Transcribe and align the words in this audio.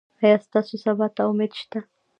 ایا 0.23 0.37
ستاسو 0.45 0.75
سبا 0.83 1.07
ته 1.15 1.21
امید 1.29 1.51
شته؟ 1.59 1.79